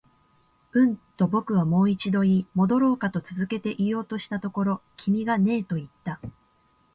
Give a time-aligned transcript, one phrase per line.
[0.71, 6.19] うん、と僕はもう一度言い、戻ろうかと続けて言おうとしたところ、君がねえと言った